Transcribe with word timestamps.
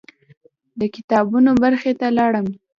د 0.79 0.81
کتابونو 0.95 1.51
برخې 1.63 1.91
ته 1.99 2.07
لاړم. 2.17 2.47